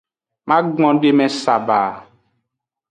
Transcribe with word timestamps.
Magbondeme 0.49 1.27
saba. 1.41 1.81